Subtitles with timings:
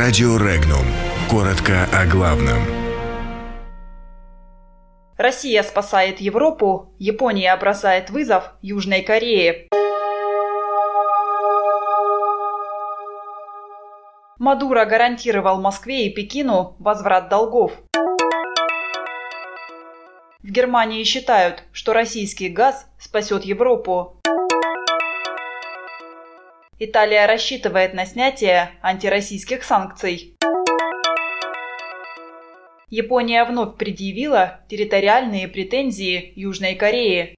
[0.00, 0.86] Радио Регнум.
[1.28, 2.62] Коротко о главном.
[5.16, 9.66] Россия спасает Европу, Япония бросает вызов Южной Корее.
[14.38, 17.72] Мадуро гарантировал Москве и Пекину возврат долгов.
[20.44, 24.17] В Германии считают, что российский газ спасет Европу.
[26.80, 30.36] Италия рассчитывает на снятие антироссийских санкций.
[32.88, 37.34] Япония вновь предъявила территориальные претензии Южной Корее.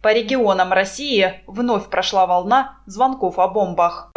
[0.00, 4.12] По регионам России вновь прошла волна звонков о бомбах.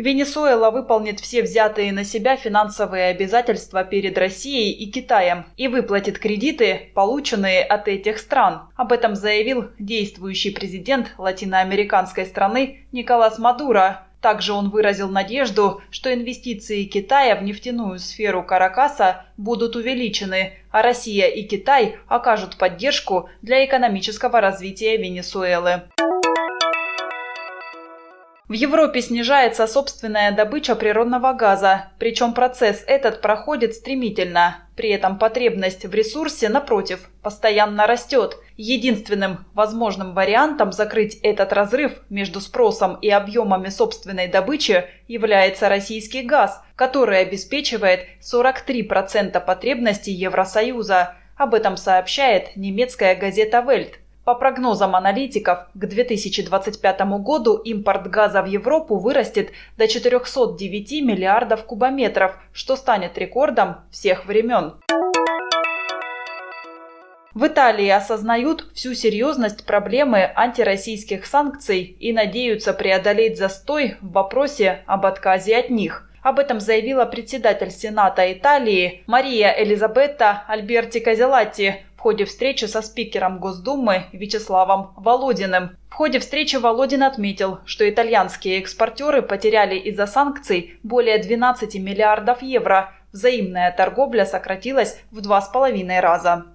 [0.00, 6.90] Венесуэла выполнит все взятые на себя финансовые обязательства перед Россией и Китаем и выплатит кредиты,
[6.94, 8.62] полученные от этих стран.
[8.76, 14.06] Об этом заявил действующий президент латиноамериканской страны Николас Мадуро.
[14.22, 21.26] Также он выразил надежду, что инвестиции Китая в нефтяную сферу Каракаса будут увеличены, а Россия
[21.26, 25.82] и Китай окажут поддержку для экономического развития Венесуэлы.
[28.50, 34.64] В Европе снижается собственная добыча природного газа, причем процесс этот проходит стремительно.
[34.74, 38.38] При этом потребность в ресурсе, напротив, постоянно растет.
[38.56, 46.60] Единственным возможным вариантом закрыть этот разрыв между спросом и объемами собственной добычи является российский газ,
[46.74, 51.14] который обеспечивает 43% потребностей Евросоюза.
[51.36, 54.00] Об этом сообщает немецкая газета «Вельт».
[54.30, 62.38] По прогнозам аналитиков, к 2025 году импорт газа в Европу вырастет до 409 миллиардов кубометров,
[62.52, 64.74] что станет рекордом всех времен.
[67.34, 75.06] В Италии осознают всю серьезность проблемы антироссийских санкций и надеются преодолеть застой в вопросе об
[75.06, 76.08] отказе от них.
[76.22, 83.38] Об этом заявила председатель Сената Италии Мария Элизабетта Альберти Казелатти в ходе встречи со спикером
[83.40, 85.76] Госдумы Вячеславом Володиным.
[85.88, 92.92] В ходе встречи Володин отметил, что итальянские экспортеры потеряли из-за санкций более 12 миллиардов евро.
[93.12, 96.46] Взаимная торговля сократилась в два с половиной раза.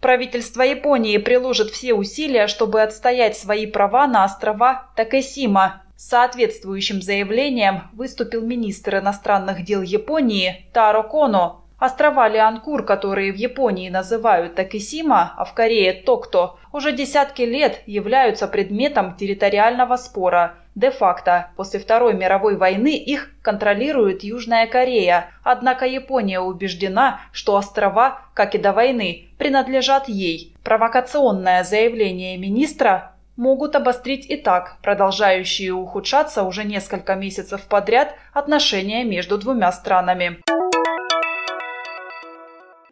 [0.00, 5.82] Правительство Японии приложит все усилия, чтобы отстоять свои права на острова Такесима.
[5.96, 11.62] Соответствующим заявлением выступил министр иностранных дел Японии Таро Коно.
[11.78, 18.46] Острова Лианкур, которые в Японии называют Такисима, а в Корее Токто, уже десятки лет являются
[18.46, 20.54] предметом территориального спора.
[20.74, 28.54] Де-факто, после Второй мировой войны их контролирует Южная Корея, однако Япония убеждена, что острова, как
[28.54, 30.54] и до войны, принадлежат ей.
[30.62, 39.38] Провокационное заявление министра могут обострить и так продолжающие ухудшаться уже несколько месяцев подряд отношения между
[39.38, 40.40] двумя странами.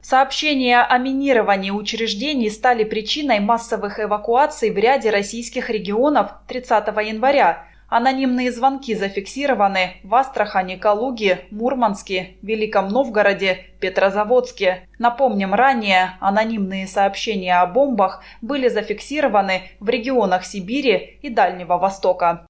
[0.05, 7.65] Сообщения о минировании учреждений стали причиной массовых эвакуаций в ряде российских регионов 30 января.
[7.89, 14.89] Анонимные звонки зафиксированы в Астрахани, Калуге, Мурманске, Великом Новгороде, Петрозаводске.
[14.99, 22.47] Напомним, ранее анонимные сообщения о бомбах были зафиксированы в регионах Сибири и Дальнего Востока.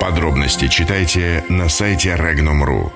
[0.00, 2.90] Подробности читайте на сайте Regnum.ru.